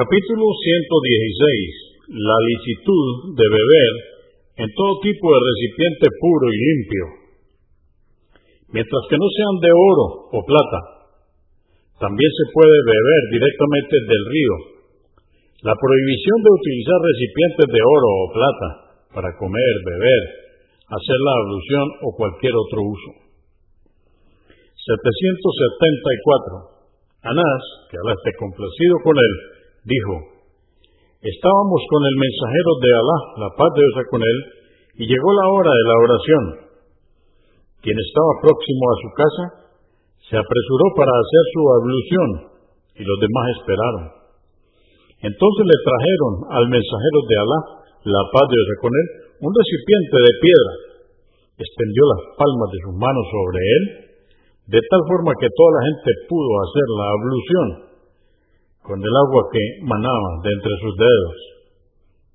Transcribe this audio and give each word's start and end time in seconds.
Capítulo 0.00 0.48
116. 0.48 2.08
La 2.08 2.38
licitud 2.40 3.36
de 3.36 3.46
beber 3.52 3.92
en 4.64 4.68
todo 4.72 4.96
tipo 5.04 5.28
de 5.28 5.40
recipiente 5.44 6.08
puro 6.16 6.48
y 6.48 6.56
limpio, 6.56 7.04
mientras 8.72 9.02
que 9.12 9.20
no 9.20 9.28
sean 9.28 9.60
de 9.60 9.68
oro 9.68 10.06
o 10.32 10.40
plata. 10.40 10.80
También 12.00 12.32
se 12.32 12.48
puede 12.48 12.80
beber 12.80 13.22
directamente 13.28 13.94
del 14.08 14.24
río. 14.24 14.54
La 15.68 15.76
prohibición 15.76 16.48
de 16.48 16.48
utilizar 16.48 16.98
recipientes 17.04 17.68
de 17.68 17.82
oro 17.84 18.10
o 18.24 18.32
plata 18.32 18.68
para 19.12 19.36
comer, 19.36 19.74
beber, 19.84 20.22
hacer 20.96 21.18
la 21.28 21.34
ablución 21.44 21.86
o 22.00 22.08
cualquier 22.16 22.56
otro 22.56 22.88
uso. 22.88 23.10
774. 24.80 26.88
Anás, 27.36 27.60
que 27.92 28.00
Alá 28.00 28.16
esté 28.16 28.32
complacido 28.40 28.96
con 29.04 29.12
él, 29.12 29.59
dijo, 29.84 30.40
Estábamos 31.20 31.80
con 31.92 32.00
el 32.00 32.16
mensajero 32.16 32.72
de 32.80 32.90
Alá, 32.96 33.18
la 33.44 33.50
paz 33.52 33.70
de 33.76 33.84
Dios 33.84 34.08
con 34.08 34.24
él, 34.24 34.38
y 34.96 35.02
llegó 35.04 35.28
la 35.36 35.46
hora 35.52 35.68
de 35.68 35.84
la 35.84 35.96
oración. 36.00 36.44
Quien 37.84 37.92
estaba 37.92 38.40
próximo 38.40 38.84
a 38.88 39.00
su 39.04 39.08
casa 39.20 39.44
se 40.32 40.36
apresuró 40.40 40.86
para 40.96 41.12
hacer 41.12 41.44
su 41.52 41.62
ablución 41.76 42.28
y 42.96 43.02
los 43.04 43.18
demás 43.20 43.44
esperaron. 43.52 44.04
Entonces 45.20 45.64
le 45.68 45.78
trajeron 45.84 46.32
al 46.56 46.66
mensajero 46.72 47.18
de 47.28 47.36
Alá, 47.36 47.60
la 48.16 48.24
paz 48.32 48.46
de 48.48 48.56
Dios 48.56 48.80
con 48.80 48.92
él, 48.96 49.06
un 49.44 49.52
recipiente 49.52 50.16
de 50.24 50.32
piedra. 50.40 50.72
Extendió 51.60 52.02
las 52.16 52.22
palmas 52.40 52.68
de 52.72 52.80
sus 52.80 52.96
manos 52.96 53.26
sobre 53.28 53.60
él, 53.60 53.84
de 54.72 54.80
tal 54.88 55.02
forma 55.04 55.36
que 55.36 55.52
toda 55.52 55.70
la 55.76 55.82
gente 55.84 56.10
pudo 56.32 56.50
hacer 56.64 56.86
la 56.96 57.06
ablución 57.12 57.89
con 58.82 58.98
el 58.98 59.14
agua 59.28 59.42
que 59.52 59.62
manaba 59.84 60.30
de 60.42 60.50
entre 60.50 60.74
sus 60.80 60.94
dedos. 60.96 61.36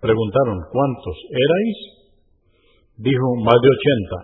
Preguntaron, 0.00 0.58
¿cuántos 0.70 1.16
erais? 1.30 1.78
Dijo, 2.98 3.26
más 3.46 3.58
de 3.62 3.68
ochenta. 3.70 4.18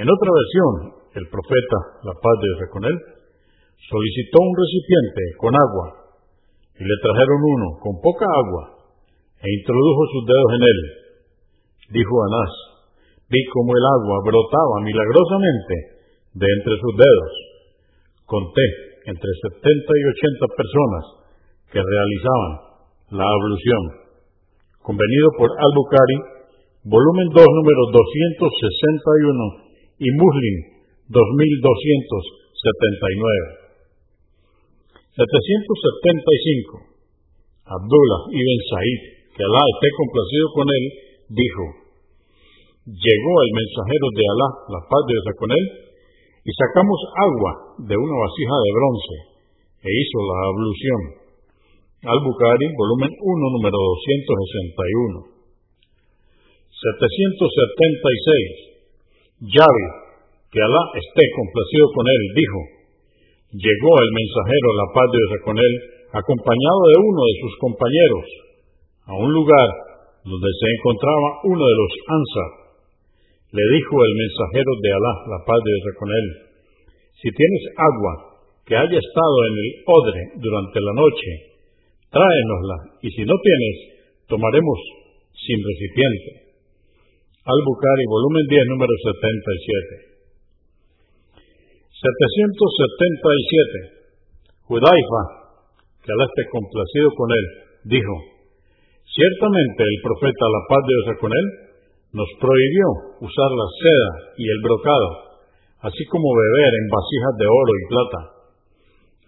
En 0.00 0.06
otra 0.08 0.30
versión, 0.32 0.72
el 1.20 1.26
profeta, 1.28 1.78
la 2.04 2.14
paz 2.16 2.34
de 2.40 2.48
Dios 2.48 2.60
con 2.72 2.84
él, 2.84 2.96
solicitó 3.76 4.36
un 4.40 4.54
recipiente 4.56 5.22
con 5.38 5.52
agua 5.52 5.86
y 6.76 6.84
le 6.84 6.96
trajeron 7.00 7.40
uno 7.40 7.68
con 7.80 7.94
poca 8.00 8.24
agua 8.24 8.64
e 9.40 9.46
introdujo 9.48 10.02
sus 10.12 10.24
dedos 10.24 10.50
en 10.56 10.62
él. 10.64 10.80
Dijo 11.92 12.14
Anás, 12.28 12.52
vi 13.28 13.40
como 13.52 13.76
el 13.76 13.84
agua 13.84 14.16
brotaba 14.24 14.76
milagrosamente 14.82 15.74
de 16.34 16.46
entre 16.48 16.74
sus 16.80 16.94
dedos. 16.96 17.32
Conté 18.26 18.95
entre 19.06 19.30
70 19.54 19.62
y 19.62 20.02
80 20.10 20.50
personas 20.50 21.30
que 21.70 21.78
realizaban 21.78 22.74
la 23.14 23.26
ablución. 23.26 24.02
Convenido 24.82 25.30
por 25.38 25.46
Al-Bukhari, 25.50 26.18
volumen 26.90 27.30
2, 27.30 27.38
número 27.38 27.82
261 27.94 30.02
y 30.02 30.10
Muslim 30.10 30.74
2279. 31.10 33.66
775. 35.14 36.86
Abdullah 37.66 38.20
ibn 38.30 38.58
Said, 38.70 39.00
que 39.34 39.42
Alá 39.42 39.58
esté 39.74 39.90
complacido 39.96 40.46
con 40.54 40.66
él, 40.70 40.84
dijo, 41.30 41.64
llegó 42.86 43.42
el 43.42 43.50
mensajero 43.54 44.06
de 44.14 44.22
Alá, 44.22 44.48
la 44.70 44.80
paz 44.86 45.02
de 45.06 45.14
Dios 45.14 45.26
con 45.34 45.50
él, 45.50 45.64
y 46.46 46.54
sacamos 46.54 47.02
agua 47.18 47.74
de 47.90 47.98
una 47.98 48.16
vasija 48.22 48.54
de 48.54 48.70
bronce 48.70 49.42
e 49.82 49.90
hizo 49.90 50.18
la 50.30 50.38
ablución. 50.46 51.26
Al-Bukhari, 52.06 52.70
volumen 52.70 53.10
1, 53.10 53.50
número 53.50 53.74
261. 53.74 55.26
776. 56.70 59.50
Yavi, 59.58 59.86
que 60.54 60.62
Alá 60.62 60.82
esté 60.94 61.24
complacido 61.34 61.90
con 61.90 62.06
él, 62.06 62.22
dijo, 62.38 62.62
llegó 63.58 63.90
el 64.06 64.10
mensajero, 64.14 64.68
la 64.78 64.86
paz 64.94 65.10
de 65.10 65.18
Dios 65.18 65.42
con 65.42 65.58
él, 65.58 65.74
acompañado 66.14 66.80
de 66.94 67.10
uno 67.10 67.26
de 67.26 67.34
sus 67.42 67.58
compañeros, 67.58 68.26
a 69.02 69.18
un 69.18 69.34
lugar 69.34 69.66
donde 70.22 70.50
se 70.62 70.66
encontraba 70.78 71.42
uno 71.42 71.66
de 71.66 71.74
los 71.74 71.90
Ansar. 72.06 72.65
Le 73.56 73.64
dijo 73.72 73.96
el 74.04 74.14
mensajero 74.20 74.68
de 74.84 74.90
Alá, 74.92 75.14
la 75.32 75.40
paz 75.48 75.56
de 75.64 75.72
Dios 75.72 75.96
con 75.96 76.12
él, 76.12 76.26
si 77.16 77.32
tienes 77.32 77.64
agua 77.80 78.44
que 78.68 78.76
haya 78.76 79.00
estado 79.00 79.36
en 79.48 79.54
el 79.56 79.70
odre 79.88 80.20
durante 80.44 80.76
la 80.76 80.92
noche, 80.92 81.56
tráenosla, 82.12 83.00
y 83.00 83.08
si 83.16 83.24
no 83.24 83.32
tienes, 83.40 83.76
tomaremos 84.28 84.76
sin 85.32 85.56
recipiente. 85.56 86.52
Al-Bukhari, 87.48 88.04
volumen 88.04 88.44
10, 88.44 88.76
número 88.76 88.92
77. 88.92 90.20
777. 91.96 94.68
Judaifa, 94.68 95.22
que 96.04 96.12
Alá 96.12 96.28
esté 96.28 96.44
complacido 96.52 97.08
con 97.16 97.32
él, 97.32 97.72
dijo, 97.88 98.20
ciertamente 99.00 99.80
el 99.80 99.96
profeta, 100.04 100.44
la 100.44 100.60
paz 100.68 100.84
de 100.84 100.92
Dios 100.92 101.16
con 101.24 101.32
él, 101.32 101.65
nos 102.16 102.32
prohibió 102.40 103.20
usar 103.20 103.50
la 103.52 103.68
seda 103.76 104.32
y 104.40 104.48
el 104.48 104.64
brocado, 104.64 105.36
así 105.84 106.00
como 106.08 106.32
beber 106.32 106.72
en 106.80 106.88
vasijas 106.88 107.36
de 107.36 107.44
oro 107.44 107.72
y 107.76 107.84
plata. 107.92 108.20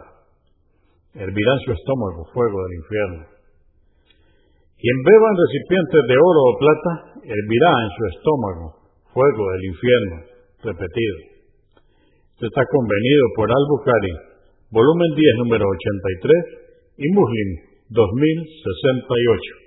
hervirá 1.26 1.50
en 1.58 1.62
su 1.66 1.70
estómago 1.74 2.22
fuego 2.30 2.56
del 2.70 2.74
infierno. 2.86 3.20
Quien 4.78 4.98
beba 5.10 5.26
en 5.26 5.38
recipientes 5.42 6.02
de 6.06 6.16
oro 6.22 6.40
o 6.46 6.52
plata, 6.54 6.92
hervirá 7.34 7.70
en 7.82 7.90
su 7.98 8.02
estómago 8.14 8.66
fuego 9.10 9.42
del 9.58 9.64
infierno. 9.74 10.35
Repetido. 10.62 11.16
Esto 12.36 12.46
está 12.46 12.62
convenido 12.70 13.24
por 13.36 13.48
Al-Bukhari, 13.50 14.12
volumen 14.70 15.10
10, 15.16 15.36
número 15.44 15.64
83, 15.64 16.96
y 16.98 17.08
Muslim, 17.12 17.48
2068. 17.88 19.65